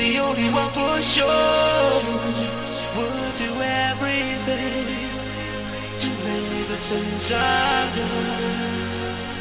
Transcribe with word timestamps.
the 0.00 0.18
only 0.18 0.48
one 0.56 0.70
for 0.72 0.96
sure. 1.02 2.00
Would 2.96 3.34
do 3.36 3.50
everything 3.92 4.96
to 6.00 6.08
make 6.24 6.64
the 6.72 6.78
things 6.88 7.32
I've 7.32 7.92
done. 7.92 8.80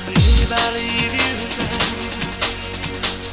Babe, 0.06 0.52
I 0.52 0.66
leave 0.76 1.16
you 1.22 1.36
back. 1.56 1.80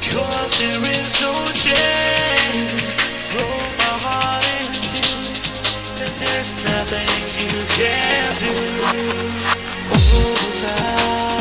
Cause 0.06 0.52
there 0.62 0.84
is 0.86 1.12
no 1.26 1.34
change. 1.66 2.94
Throw 3.30 3.54
my 3.82 3.94
heart 4.06 4.46
into 4.62 5.02
And 6.02 6.14
there's 6.22 6.50
nothing 6.62 7.10
you 7.42 7.58
can 7.74 8.28
do. 8.38 8.54
Oh, 9.90 10.46
now. 10.62 11.35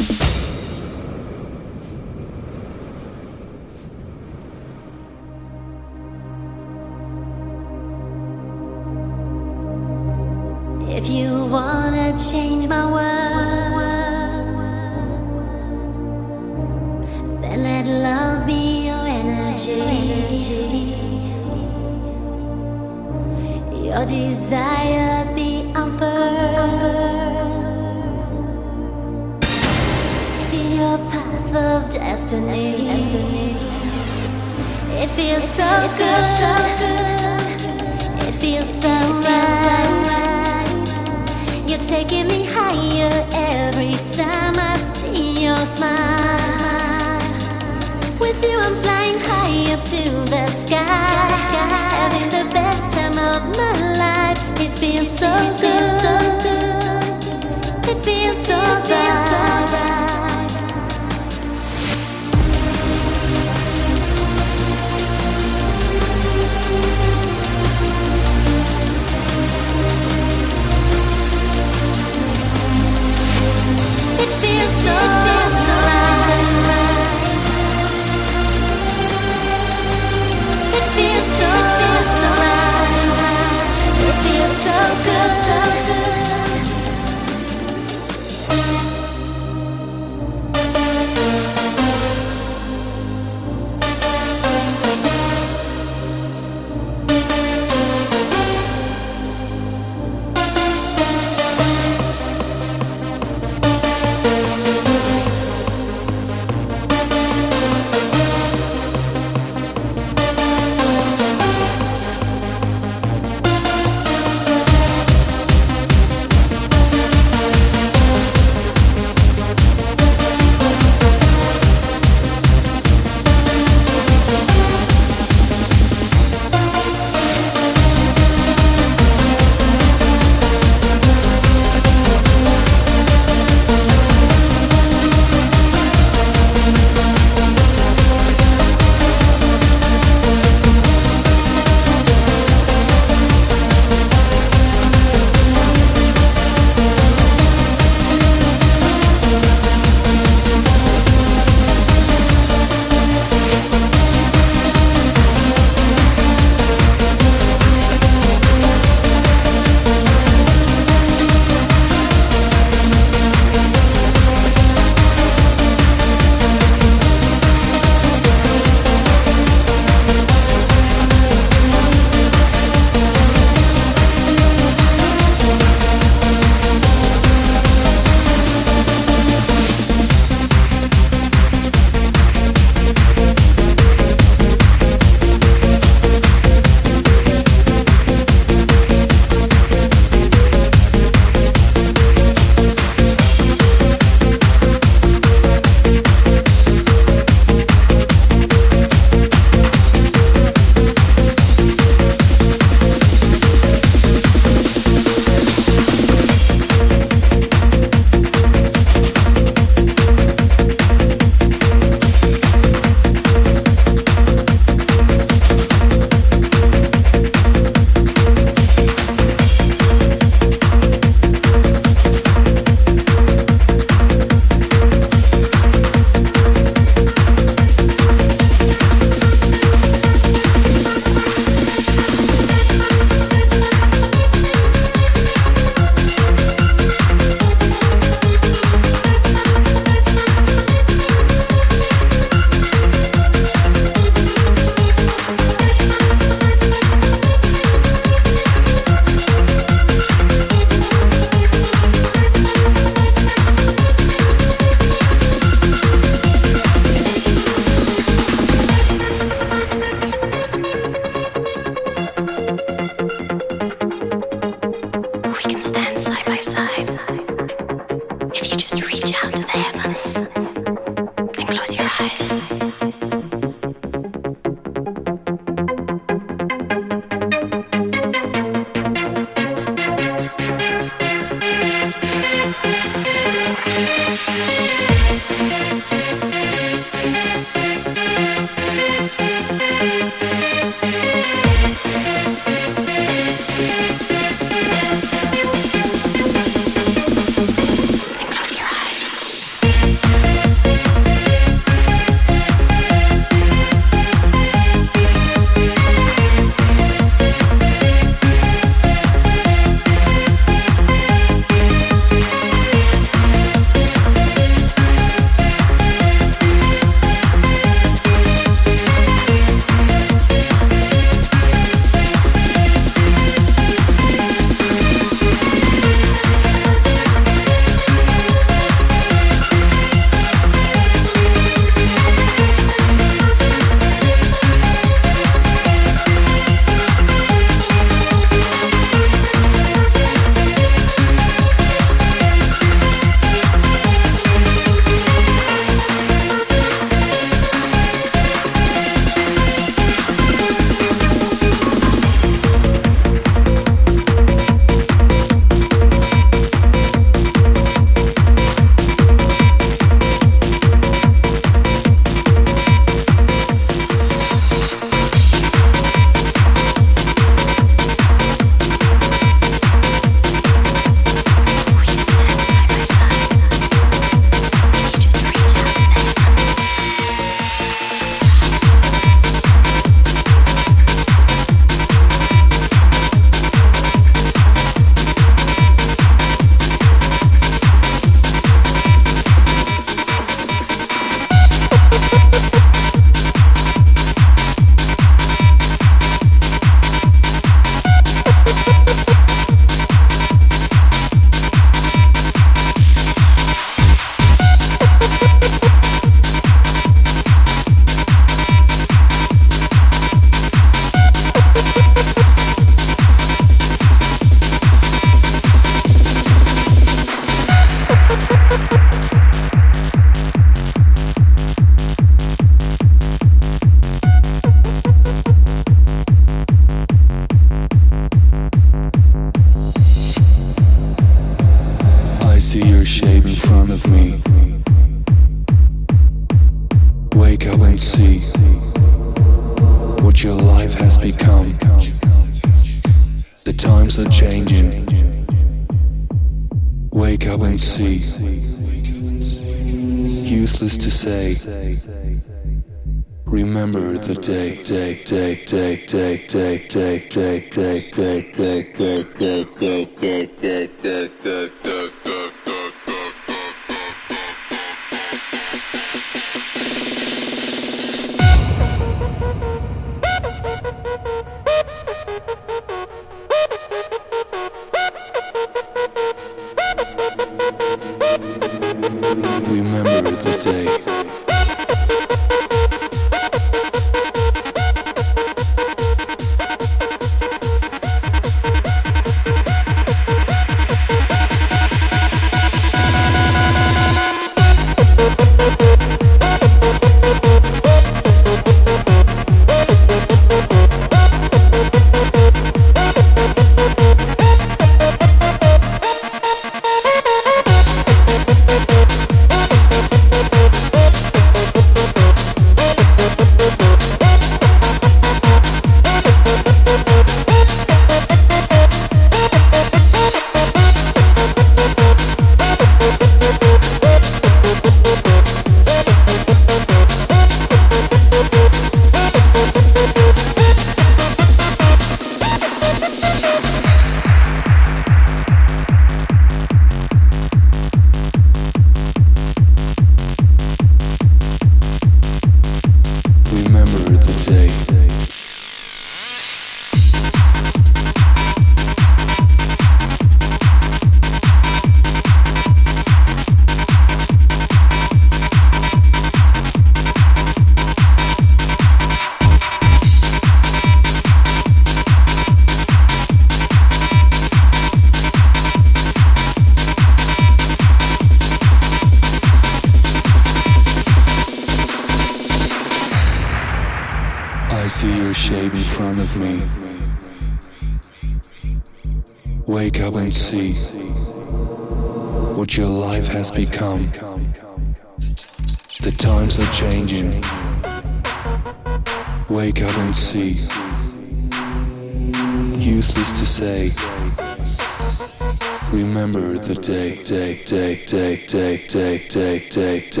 Day, 598.71 598.99
day, 599.09 599.39
day, 599.49 599.79
day, 599.89 600.00